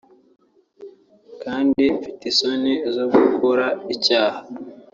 [1.31, 4.39] ikindi mfite isoni zo gukora icyaha